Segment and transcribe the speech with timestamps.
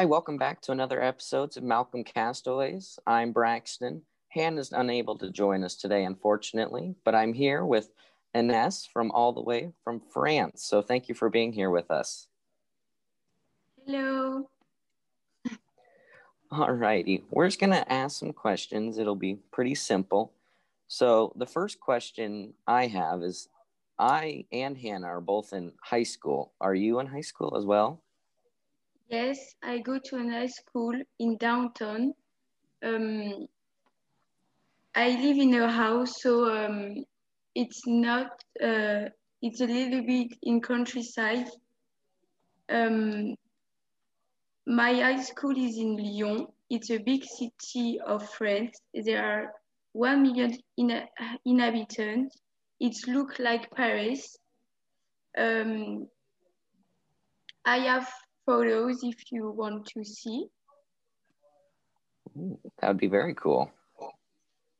[0.00, 2.98] Hi, welcome back to another episode of Malcolm Castaways.
[3.06, 4.00] I'm Braxton.
[4.28, 7.90] Hannah's unable to join us today, unfortunately, but I'm here with
[8.34, 10.64] Ines from all the way from France.
[10.64, 12.28] So thank you for being here with us.
[13.84, 14.48] Hello.
[16.50, 17.22] All righty.
[17.30, 18.96] We're just going to ask some questions.
[18.96, 20.32] It'll be pretty simple.
[20.88, 23.50] So the first question I have is
[23.98, 26.54] I and Hannah are both in high school.
[26.58, 28.00] Are you in high school as well?
[29.10, 32.14] Yes, I go to a high school in downtown.
[32.80, 33.48] Um,
[34.94, 37.04] I live in a house, so um,
[37.56, 38.30] it's not.
[38.62, 39.06] Uh,
[39.42, 41.48] it's a little bit in countryside.
[42.68, 43.34] Um,
[44.64, 46.46] my high school is in Lyon.
[46.68, 48.80] It's a big city of France.
[48.94, 49.52] There are
[49.92, 51.02] one million in,
[51.44, 52.36] inhabitants.
[52.78, 54.36] It looks like Paris.
[55.36, 56.06] Um,
[57.64, 58.08] I have
[58.50, 60.46] photos if you want to see.
[62.80, 63.70] That would be very cool.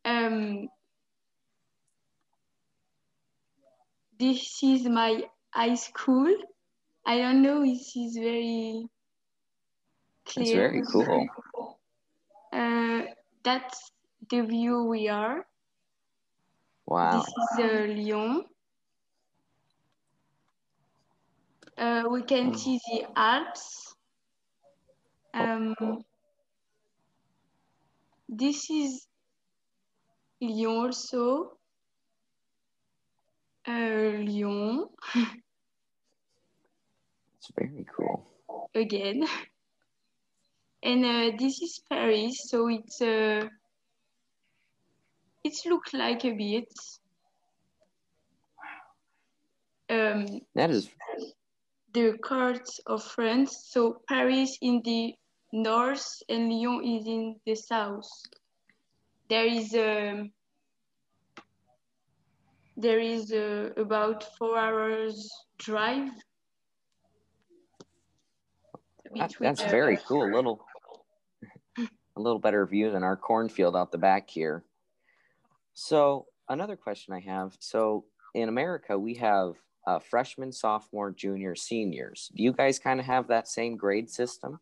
[0.05, 0.69] Um,
[4.19, 6.35] this is my high school.
[7.07, 8.87] I don't know if this is very
[10.27, 10.43] clear.
[10.43, 11.29] It's very cool.
[12.53, 13.03] Uh,
[13.45, 13.93] that's
[14.31, 15.47] the view we are.
[16.87, 17.13] Wow.
[17.13, 18.45] This is uh, Lyon.
[21.81, 23.95] Uh, we can see the Alps.
[25.33, 25.75] Um,
[28.29, 29.07] this is
[30.43, 31.57] Lyon also.
[33.67, 34.89] Uh, Lyon.
[37.39, 38.29] It's very cool.
[38.75, 39.27] Again.
[40.83, 43.47] And uh, this is Paris, so it's uh,
[45.45, 46.73] it looks like a bit.
[49.91, 50.89] Um, That is
[51.93, 53.69] the cards of France.
[53.71, 55.15] So Paris in the
[55.53, 58.09] north and Lyon is in the south.
[59.29, 60.31] There is a
[62.77, 65.29] there is a, about four hours
[65.59, 66.09] drive.
[69.15, 70.25] that, that's very cool.
[70.25, 70.65] A little
[71.79, 74.65] a little better view than our cornfield out the back here.
[75.75, 77.57] So another question I have.
[77.59, 79.55] So in America, we have
[79.87, 82.31] uh, freshmen, sophomore, junior, seniors.
[82.35, 84.61] Do you guys kind of have that same grade system?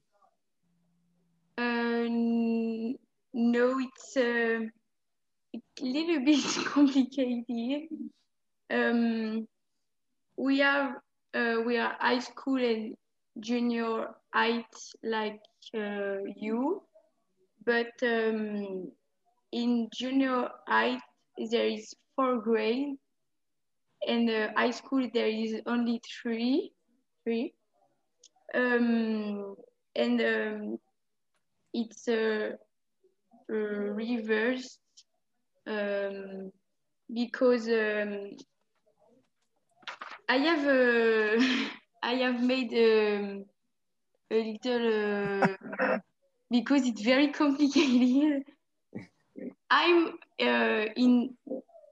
[1.57, 2.07] Uh,
[3.35, 4.61] no, it's uh,
[5.55, 7.89] a little bit complicated.
[8.71, 9.49] Um,
[10.37, 11.03] we are
[11.35, 12.95] uh, we are high school and
[13.41, 14.65] junior height
[15.03, 15.41] like
[15.75, 16.83] uh, you,
[17.65, 18.91] but um,
[19.53, 21.01] in junior height
[21.51, 22.97] there is four grade,
[24.07, 26.73] and uh, high school there is only three,
[27.25, 27.53] three.
[28.55, 29.55] Um,
[29.95, 30.79] and um,
[31.73, 32.51] it's uh,
[33.51, 34.81] uh, reversed
[35.67, 36.51] um,
[37.13, 38.31] because um,
[40.29, 41.45] I have uh,
[42.03, 43.45] I have made um,
[44.31, 45.99] a little uh,
[46.51, 48.45] because it's very complicated.
[49.71, 50.09] I'm
[50.41, 51.37] uh, in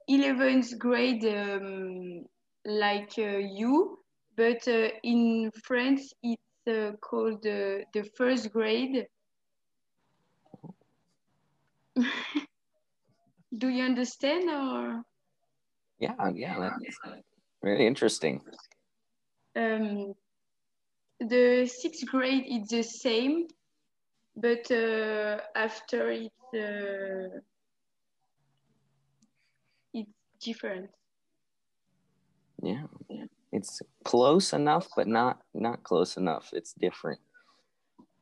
[0.07, 2.25] 11th grade um,
[2.65, 3.99] like uh, you,
[4.35, 9.07] but uh, in France it's uh, called uh, the first grade.
[13.57, 15.03] Do you understand or?
[15.99, 16.99] Yeah, yeah, that's
[17.61, 18.41] really interesting.
[19.55, 20.13] Um,
[21.19, 23.47] the sixth grade is the same,
[24.35, 27.56] but uh, after it's uh, it's
[30.39, 30.89] different.
[32.61, 32.83] Yeah,
[33.51, 36.49] it's close enough, but not not close enough.
[36.53, 37.19] It's different.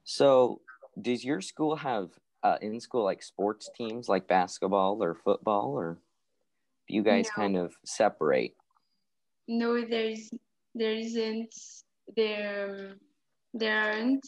[0.04, 0.62] So,
[1.02, 2.10] does your school have
[2.44, 6.00] uh, in school like sports teams, like basketball or football, or
[6.88, 7.44] do you guys No.
[7.44, 8.56] kind of separate?
[9.48, 10.30] No, there's
[10.76, 11.54] there isn't
[12.16, 13.00] there um,
[13.54, 14.28] there aren't.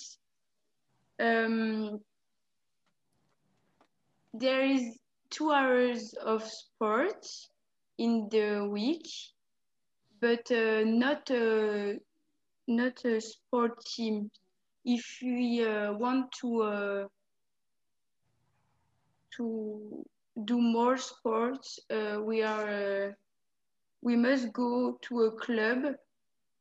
[1.20, 2.00] Um,
[4.34, 5.00] there is
[5.30, 7.50] two hours of sports
[7.98, 9.08] in the week,
[10.22, 12.00] but uh, not a
[12.68, 14.30] not a sport team.
[14.86, 17.08] If we uh, want to uh,
[19.38, 20.06] to
[20.46, 23.12] do more sports, uh, we are uh,
[24.02, 25.96] we must go to a club,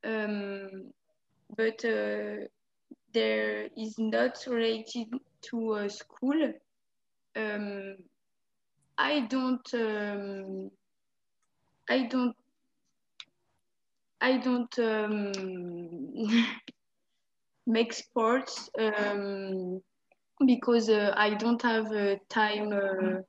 [0.04, 0.92] um,
[1.56, 2.46] but uh,
[3.12, 5.08] there is not related
[5.42, 6.52] to a school.
[7.36, 7.96] Um,
[8.98, 9.74] I don't.
[9.74, 10.70] Um,
[11.88, 12.36] I don't.
[14.20, 14.78] I don't.
[14.78, 15.32] Um,
[17.66, 19.82] make sports um,
[20.46, 22.72] because uh, I don't have uh, time.
[22.72, 23.20] Uh,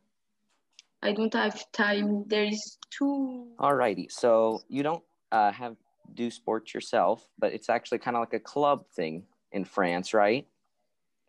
[1.01, 2.25] I don't have time.
[2.27, 3.47] There is too.
[3.59, 5.75] Alrighty, so you don't uh, have
[6.13, 10.47] do sports yourself, but it's actually kind of like a club thing in France, right?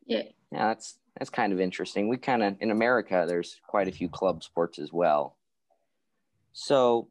[0.06, 0.22] Yeah.
[0.52, 2.08] Yeah, that's that's kind of interesting.
[2.08, 5.36] We kind of in America, there's quite a few club sports as well.
[6.52, 7.08] So,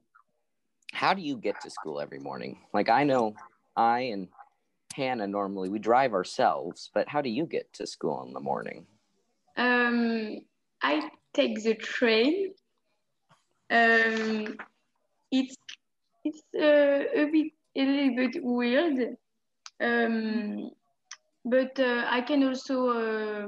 [0.94, 2.60] how do you get to school every morning?
[2.74, 3.36] Like I know
[3.76, 4.28] I and
[4.96, 8.88] Hannah normally we drive ourselves, but how do you get to school in the morning?
[9.56, 10.40] Um,
[10.82, 12.54] I take the train.
[13.70, 14.58] Um,
[15.32, 15.56] it's
[16.24, 19.18] it's uh, a bit a little bit weird,
[19.82, 20.72] um,
[21.46, 23.48] but uh, I can also uh,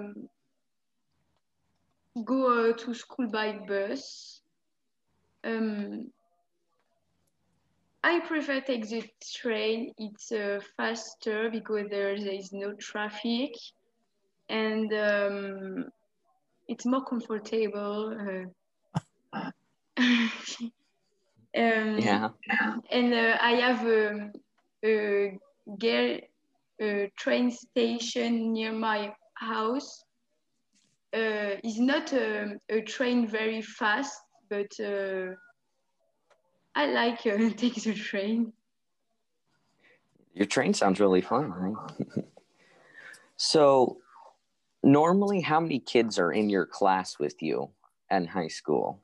[2.24, 4.42] go uh, to school by bus.
[5.44, 6.12] Um,
[8.04, 9.04] I prefer take the
[9.36, 9.94] train.
[9.98, 13.52] It's uh, faster because there, there is no traffic,
[14.48, 15.86] and um,
[16.68, 18.46] it's more comfortable.
[19.34, 19.52] Uh,
[19.98, 20.72] um,
[21.54, 22.30] yeah.
[22.92, 24.32] And uh, I have a,
[24.86, 25.38] a,
[25.78, 26.18] girl,
[26.82, 30.04] a train station near my house.
[31.14, 35.34] Uh, it's not a, a, train very fast, but uh,
[36.80, 38.54] I like uh, take the train.
[40.34, 41.76] Your train sounds really fun, right?
[43.36, 43.98] so,
[44.82, 47.70] normally, how many kids are in your class with you
[48.10, 49.02] in high school?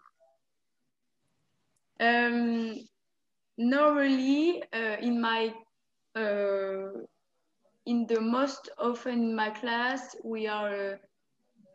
[2.00, 2.80] Um,
[3.58, 5.54] normally, uh, in my
[6.16, 7.04] uh,
[7.86, 10.98] in the most often in my class, we are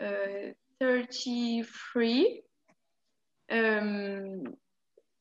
[0.03, 2.41] uh, 33.
[3.51, 4.45] Um,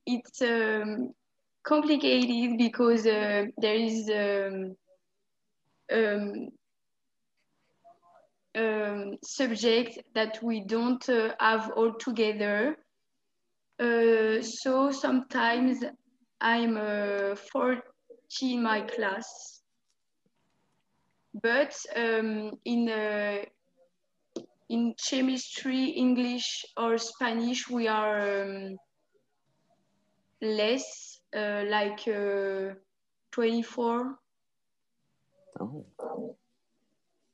[0.09, 1.13] it's um,
[1.63, 4.75] complicated because uh, there is um,
[5.91, 6.49] um,
[8.55, 12.77] um, subject that we don't uh, have all together.
[13.79, 15.83] Uh, so sometimes
[16.41, 17.81] I'm uh, 40
[18.41, 19.61] in my class,
[21.41, 23.45] but um, in uh,
[24.69, 28.77] in chemistry, English, or Spanish, we are um,
[30.41, 32.75] less, uh, like uh,
[33.31, 34.15] 24.
[35.59, 35.85] Oh.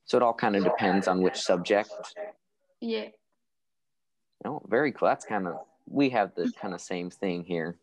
[0.06, 1.92] So it all kind of depends on which subject.
[2.80, 3.07] Yeah.
[4.46, 5.07] Oh, very cool.
[5.07, 5.56] That's kind of
[5.88, 7.78] we have the kind of same thing here.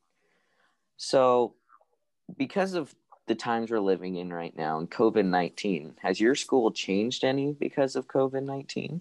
[0.96, 1.54] So,
[2.36, 2.94] because of
[3.26, 7.52] the times we're living in right now and COVID 19, has your school changed any
[7.52, 9.00] because of COVID 19?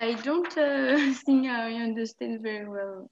[0.00, 3.10] I don't uh, think I understand very well.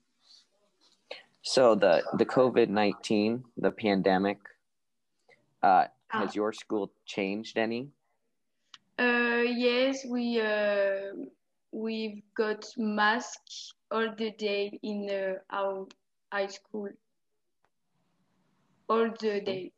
[1.42, 4.38] So the the COVID nineteen, the pandemic,
[5.62, 6.32] uh, has ah.
[6.34, 7.88] your school changed any?
[8.98, 11.12] Uh, yes, we uh,
[11.72, 15.86] we've got masks all the day in uh, our
[16.32, 16.88] high school.
[18.88, 19.72] All the day.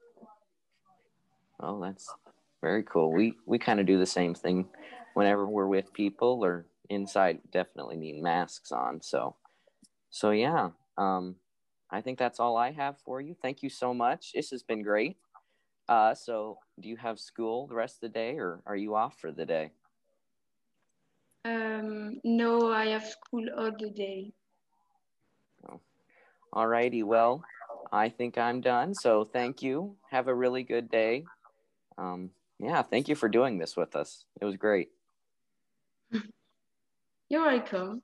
[1.61, 2.13] Oh, that's
[2.61, 3.13] very cool.
[3.13, 4.69] We we kind of do the same thing
[5.15, 7.41] whenever we're with people or inside.
[7.51, 9.01] Definitely need masks on.
[9.03, 9.37] So,
[10.11, 10.71] so yeah.
[10.99, 11.37] Um,
[11.91, 13.35] I think that's all I have for you.
[13.41, 14.33] Thank you so much.
[14.33, 15.17] This has been great.
[15.89, 19.21] Uh, so, do you have school the rest of the day, or are you off
[19.21, 19.71] for the day?
[21.45, 24.33] Um, no, I have school all the day.
[25.71, 25.81] Oh.
[26.53, 27.05] All righty.
[27.05, 27.45] Well,
[27.93, 28.95] I think I'm done.
[28.95, 29.97] So thank you.
[30.11, 31.25] Have a really good day.
[31.99, 34.25] Um, yeah, thank you for doing this with us.
[34.41, 34.89] It was great.
[37.29, 38.03] You're welcome.